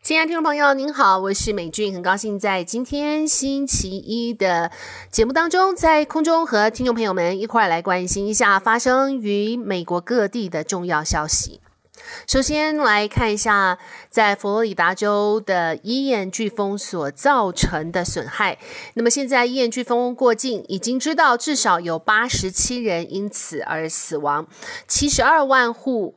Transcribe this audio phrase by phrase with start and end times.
[0.00, 4.70] 亲爱的听众朋友，您好，我是美俊，很高兴在今天星期一的
[5.10, 11.60] 节目当中，在空中和听众朋友们一块来关心一下发生于美国各地的重要消息。
[12.26, 13.78] 首先来看一下，
[14.08, 18.56] 在佛罗里达州的伊眼飓风所造成的损害。
[18.94, 24.46] 那么现在伊眼飓风过境，已经知道至少有八十七人因此而死亡，
[24.86, 26.14] 七十二万户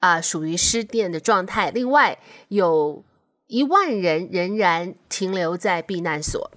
[0.00, 3.02] 啊、属于失电的状态，另外有。
[3.50, 6.50] 一万人仍然停留在避难所。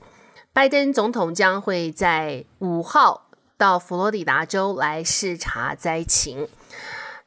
[0.54, 6.48] 拜登总统将会在五号到佛罗里达州来视察灾情。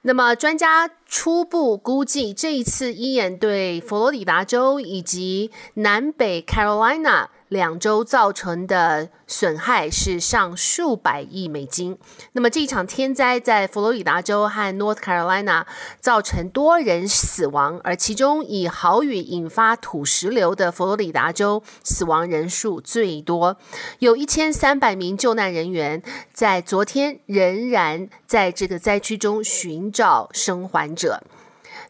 [0.02, 7.26] 那么，专家初步估计，这一次伊眼对佛罗里达州以及南北 Carolina。
[7.48, 11.96] 两周造成的损害是上数百亿美金。
[12.32, 15.64] 那么这一场天灾在佛罗里达州和 North Carolina
[16.00, 23.56] 造成多人死亡，而其中以豪雨引发土石流的佛罗里达州死亡人数最多，
[24.00, 31.22] 有一千三百名救难人员在昨天仍然在这个灾区中寻找生还者。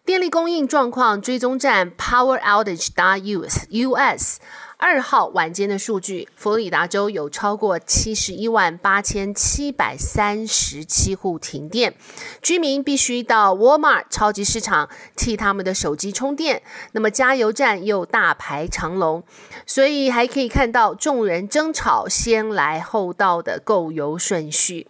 [0.04, 4.38] 电力供应状况追踪站 Power Outage US US。
[4.78, 11.94] 二号晚间的数据，佛罗里达州有超过七十一万八千七百三十七户停电，
[12.42, 16.62] 居民必须到 Walmart 超级市场替他们的手机充电。
[16.92, 19.24] 那么加油站又大排长龙，
[19.64, 24.86] 所以还可以看到众人争吵先来后到的购油顺序。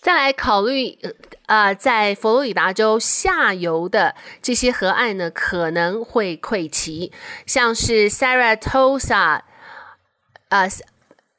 [0.00, 0.98] 再来考虑，
[1.46, 7.12] 呃，在佛罗里达州下游的这些河岸呢，可能会溃堤，
[7.46, 9.40] 像是 Saratoga，
[10.48, 10.68] 呃。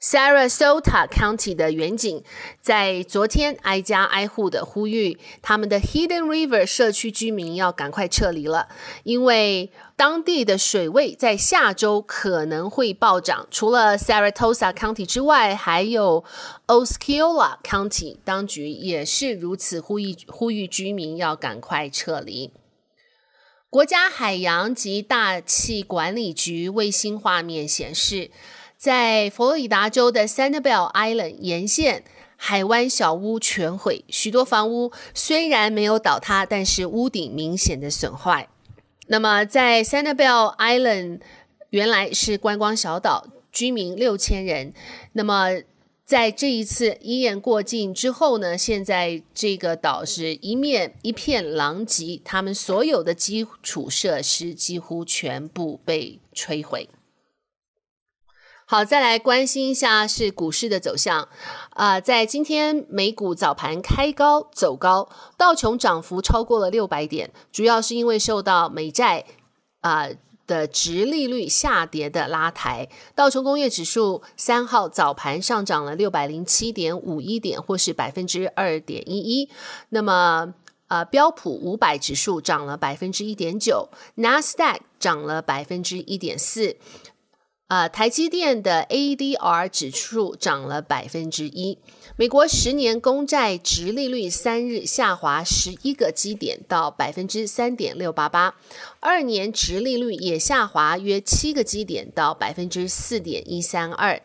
[0.03, 2.23] Sarasota County 的远景
[2.59, 8.67] 在昨天挨家挨户的呼吁他们的 Hidden River 社区居民要赶快撤离了，
[9.03, 13.47] 因为当地的水位在下周可能会暴涨。
[13.51, 16.23] 除了 Sarasota County 之外，还有
[16.65, 22.51] Osceola County 当局也是如此呼吁呼吁居民要赶快撤离。
[23.69, 28.31] 国家海洋及大气管理局卫星画面显示。
[28.81, 32.03] 在佛罗里达州的 Sanibel Island 沿线，
[32.35, 38.49] 海湾小屋全毁，许多房屋虽然没有倒塌，但是屋顶明显的损坏。
[39.05, 41.19] 那么，在 Sanibel Island
[41.69, 44.73] 原来是观光小岛，居民六千人。
[45.11, 45.61] 那么，
[46.03, 56.89] 在这一次伊眼过境之后呢，现在这个岛是一面一片狼藉，他们所有的基础设施几乎全部被摧毁。
[58.71, 61.27] 好，再来关心一下是股市的走向。
[61.71, 69.25] 啊、在今天美股早盘开高走高，道琼涨幅超过了六百点，主要是因为受到美债
[69.81, 70.07] 啊、
[70.47, 72.87] 的殖利率下跌的拉抬。
[73.13, 79.49] 道琼工业指数三号早盘上涨了六百零七点五一点，或是百分之二点一一。
[79.89, 80.53] 那么，
[80.87, 86.77] 啊、标普五百指数涨了百分之一点九，纳斯达克涨了百分之一点四。
[87.71, 91.77] 呃，台积电的 ADR 指数涨了百分之一。
[92.17, 98.55] 美国十年公债殖利率三日下滑十一个基点到百分之三点六八八，
[98.99, 104.21] 二年殖利率也下滑约七个基点到百分之四点一三二。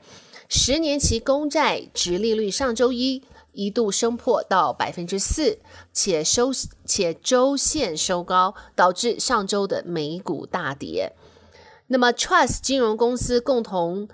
[0.49, 5.61] 十年期公债殖利率上周一一度升破到百分之四，
[5.93, 6.51] 且收
[6.84, 11.13] 且周线收高，导致上周的美股大跌。
[11.89, 14.09] 那么，Trust 金融公司共同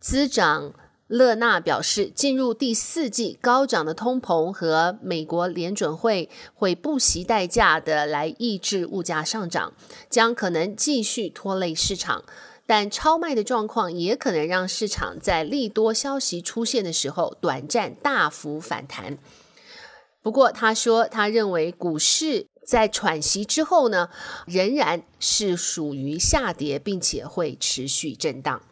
[0.00, 0.74] 资长
[1.06, 9.72] 勒纳表示，进入第四季高涨的通膨和美国联准会会不惜代价的来抑制物价上涨，
[10.10, 12.24] 将可能继续拖累市场。
[12.66, 19.18] 但超卖的状况也可能让市场在利多消息出现的时候短暂大幅反弹。
[20.22, 22.46] 不过，他说他认为股市。
[22.72, 24.08] 在喘息之后呢，
[24.46, 28.62] 仍然是属于下跌，并且会持续震荡。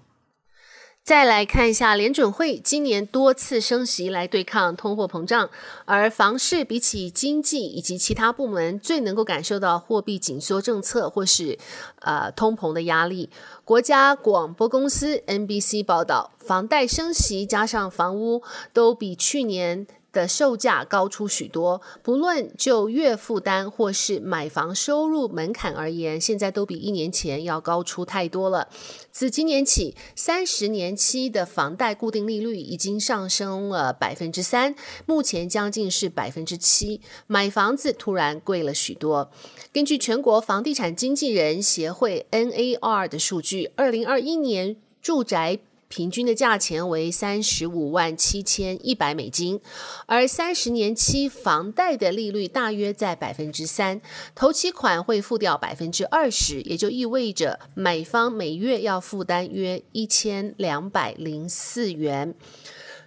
[1.02, 5.50] 再来看一下联准会今年多次升息来对抗通货膨胀，
[5.84, 11.58] 而房市比起经济以及其他部门最能够感受到货币紧缩政策或是
[12.00, 13.28] 呃通膨的压力。
[13.66, 18.42] 国家广播公司 NBC 报道，房贷升息加上房屋
[18.72, 28.68] 都比去年的售价高出许多，不论就月负担或是买房收入门槛而言，现在都比一年前要高出太多了。
[29.10, 34.74] 自今年起，三十年期的房贷固定利率已经上升了百分之三，
[35.06, 39.30] 目前将近是百分之七，买房子突然贵了许多。
[39.72, 45.58] 根据全国房地产经纪人协会 NAR 的数据，二零二一年住宅
[45.90, 49.60] 平均的价钱为三十五万七千一百美金，
[50.06, 54.00] 而三十年期房贷的利率大约在百分之三，
[54.36, 62.36] 头期款会付掉百分之二十，也就意味着买方每月要负担约一千两百零四元。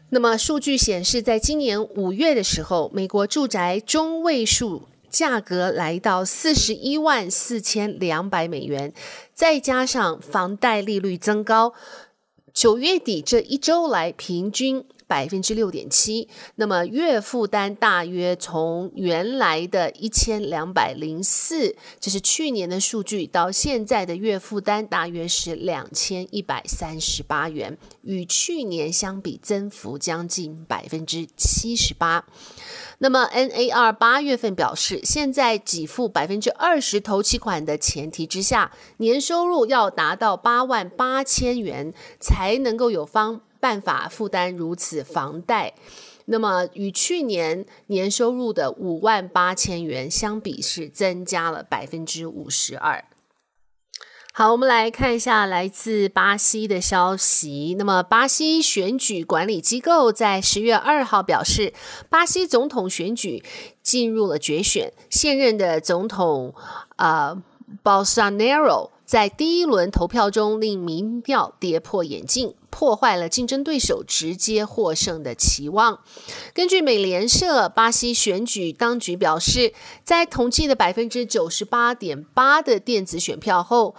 [0.09, 8.93] 那么数据显示，在今年五月的时候，美国住宅中位数价格来到四十一万四千两百美元，
[9.33, 11.73] 再加上房贷利率增高。
[12.53, 32.23] 九月底这一周来，平均百分之六点七，那么月负担大约从原来的一千两百零四，这是去年的数据，到现在的月负担大约是两千一百三十八元，与去年相比增幅将近百分之七十八。
[33.03, 45.73] 那么，NAR 八月份表示，现在给付百分之二十头期款的前提之下，年收入要达到八万八千元，才能够有方办法负担如此房贷。
[46.27, 53.03] 那么，与去年年收入的五万八千元相比，是增加了百分之五十二。
[54.35, 57.75] 好，我们来看一下来自巴西的消息。
[57.77, 61.71] 那么，巴西选举管理机构在十月二号表示，
[62.09, 63.43] 巴西总统选举
[63.83, 66.55] 进入了决选，现任的总统
[66.95, 67.39] 呃
[67.83, 75.99] ，Bolsonaro 在第一轮投票中令民调跌破眼镜，破坏了竞争对手直接获胜的期望。
[76.55, 83.93] 根据美联社，巴西选举当局表示，在统计的百分之九十八点八的电子选票后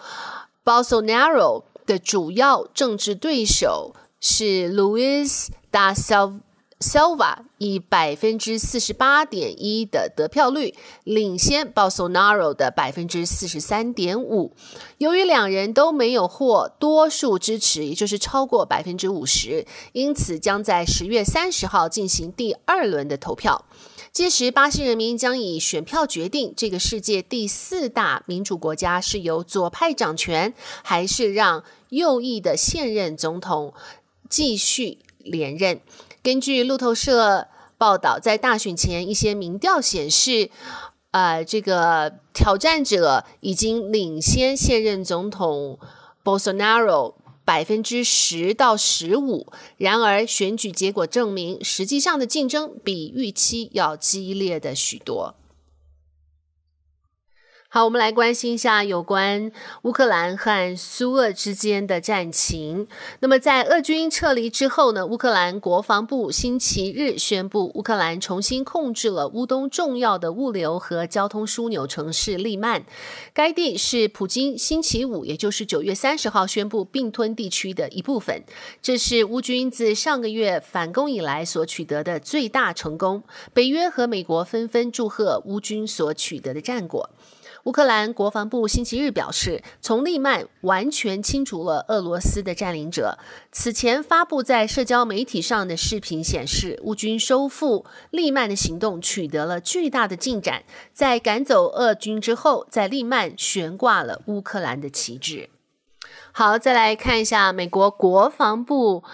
[0.65, 6.41] ，Bolsonaro 的主要政治对手是 Luiz da Silva。
[6.85, 14.53] Silva 以百分之四十八点一的得票率领先 Bolsonaro 的百分之四十三点五。
[14.99, 23.65] 由于两人都没有获多数支持，也就是超过百分之五十，因此将在十月三十号进行第二轮的投票。
[24.13, 30.55] 届时，巴西人民将以选票决定这个世界第四大民主国家是由左派掌权，
[30.85, 33.75] 还是让右翼的现任总统
[34.29, 35.81] 继续连任。
[36.25, 40.49] 根据路透社报道，在大选前，一些民调显示，
[41.11, 45.79] 呃，这个挑战者已经领先现任总统
[46.25, 49.53] Bolsonaro 百分之十到十五。
[49.77, 55.35] 然而，选举结果证明，实际上的竞争比预期要激烈的许多。
[57.75, 59.51] 好，我们来关心一下有关
[59.83, 62.87] 乌克兰和苏俄之间的战情。
[63.19, 72.85] 那么，在俄军撤离之后呢，乌克兰国防部星期日宣布，乌克兰重新控制了乌东重要的物流和交通枢纽城市利曼。
[73.33, 78.45] 该地是普京星期五，也就是九月三十号宣布并吞地区的一部分。
[78.81, 83.25] 这是乌军自上个月反攻以来所取得的最大成功。
[83.53, 87.11] 北约和美国纷纷祝贺乌军所取得的战果。
[87.65, 93.19] 乌克兰国防部星期日表示，从利曼完全清除了俄罗斯的占领者。
[93.53, 100.65] 此前发布在社交媒体上的视频显示，乌军收复利曼的行动取得了巨大的进展。
[100.93, 105.49] 在赶走俄军之后，在利曼悬挂了乌克兰的旗帜。
[106.33, 109.05] 好，再来看一下美国国防部。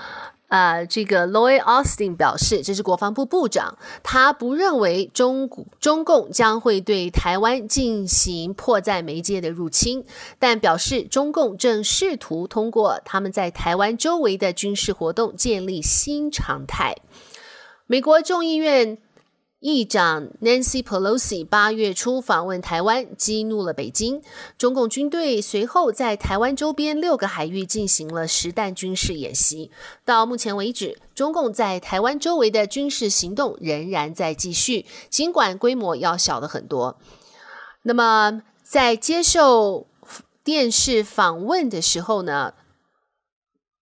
[0.51, 5.49] 呃，这个 Lloyd Austin 表示，这是国防部部长，他不认为中
[5.81, 10.05] 中共将会对台湾进行迫在眉睫的入侵，
[10.39, 16.97] 但表示中共正试图通过他们在台湾周围的军事活动建立新常态。
[17.87, 18.99] 美国众议院。
[19.61, 24.23] 议长 Nancy Pelosi 八月初访问台湾，激怒了北京。
[24.57, 29.71] 中共军队随后在台湾周边六个海域进行了实弹军事演习。
[30.03, 36.97] 到目前为止，中共在台湾周围的军事行动仍然在继续，尽管规模要小了很多。
[37.83, 39.87] 那么，在接受
[40.43, 42.55] 电视访问的时候呢？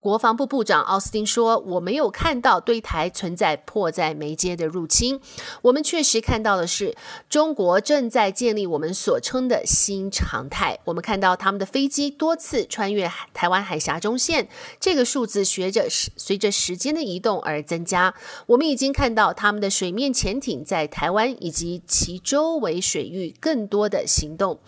[0.00, 5.20] 国防部部长奥斯汀说：“我没有看到对台存在迫在眉睫的入侵。
[5.62, 6.96] 我们确实看到的是，
[7.28, 10.78] 中国正在建立我们所称的新常态。
[10.84, 18.14] 我们看到他们的飞机多次穿越台湾海峡中线，这个数字随着随着时间的移动而增加。
[18.46, 24.60] 我们已经看到他们的水面潜艇在台湾以及其周围水域更多的行动。”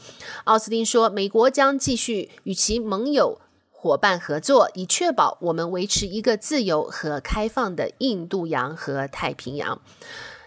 [0.43, 3.41] 奥斯汀说：“美国将继续与其盟友。”
[3.83, 9.81] 伙伴合作，以确保我们维持一个自由和开放的印度洋和太平洋。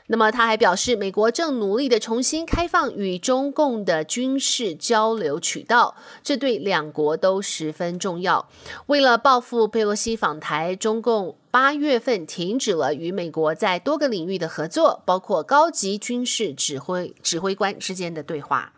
[0.06, 8.48] 那么，他还表示，美国正努力的重新开放与中共的军事交流渠道，这对两国都十分重要。
[8.86, 18.73] 为了报复佩洛西访台，中共八月份停止了与美国在多个领域的合作，包括高级军事指挥指挥官之间的对话。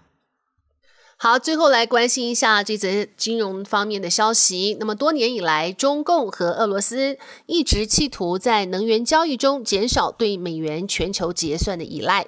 [1.18, 4.76] 好，最后来关心一下这则金融方面的消息。
[4.82, 12.28] 那么多年以来，中共和俄罗斯一直企图在能源交易中减少对美元全球结算的依赖。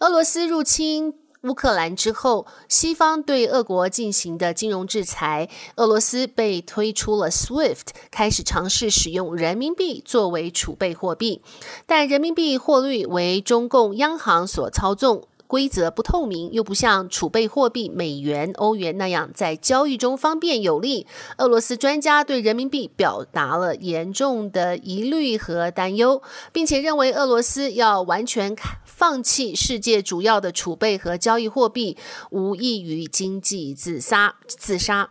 [0.00, 1.14] 俄罗斯入侵
[1.44, 11.40] 乌克兰之后，西方对俄国进行的金融制裁，俄罗斯被推出了 SWIFT，开始尝试使用人民币作为储备货币，
[11.86, 15.26] 但人民币汇率为中共央行所操纵。
[15.46, 21.06] 规则不透明，又不像储备货币美元、欧元那样在交易中方便有利。
[21.38, 26.22] 俄罗斯专家对人民币表达了严重的疑虑和担忧，
[26.52, 31.96] 并且认为俄罗斯要完全放弃世界主要的储备和交易货币，
[32.30, 34.36] 无异于经济自杀。
[34.46, 35.10] 自杀。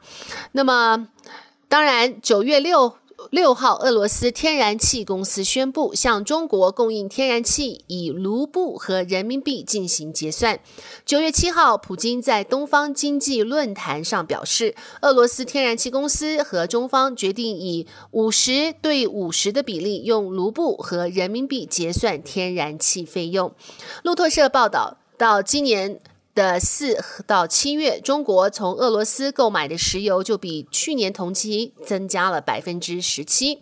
[0.52, 1.08] 那么，
[1.70, 2.98] 当然，九月六。
[3.32, 10.60] 六号，俄罗斯天然气公司宣布向中国供应天然气以卢布和人民币进行结算。
[11.06, 23.52] 九月七号，普京在东方经济论坛上表示，俄罗斯天然气公司和中方决定以五十对五十的比例用卢布和人民币结算天然气费用。
[24.04, 26.00] 路透社报道，到今年。
[26.36, 33.62] 的四到七月，中国从俄罗斯购买的石油就比去年同期增加了百分之十七，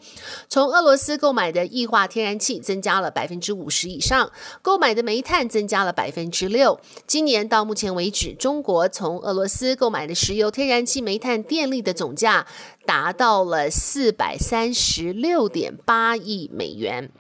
[0.49, 4.31] 从俄罗斯购买的液化天然气增加了百分之五十以上，
[4.63, 6.79] 购买的煤炭增加了百分之六。
[7.05, 12.47] 今年到目前为止，中国从俄罗斯购买的石油、天然气、煤炭、电力的总价
[12.87, 17.11] 达到了四百三十六点八亿美元。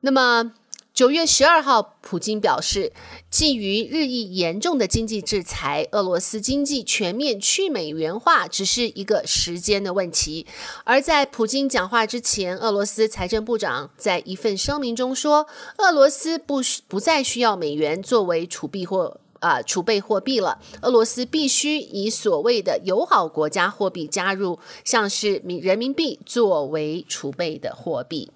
[0.00, 0.52] 那么。
[1.00, 2.92] 九月十二号，普京表示，
[3.30, 10.46] 基于日益严重的经济制裁，俄罗斯经济全面去美元化只是一个时间的问题。
[10.84, 15.46] 而在普京讲话之前，俄罗斯财政部长在一份声明中说，
[15.78, 28.30] 俄罗斯不不再需要美元作为储备货啊、储备货币了，俄罗斯必须以所谓的友好国家货币加入，像是民人民币作为储备的货币。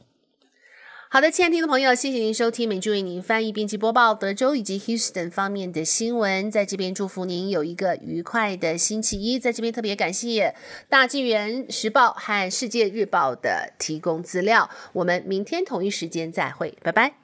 [1.14, 6.50] 好的，亲爱的听众朋友，谢谢您收听美剧为您翻译、编辑播报德州以及 Houston 方面的新闻。
[6.50, 9.38] 在这边祝福您有一个愉快的星期一。
[9.38, 10.56] 在这边特别感谢
[10.88, 14.68] 大纪元时报和世界日报的提供资料。
[14.92, 17.14] 我们明天同一时间再会，拜拜。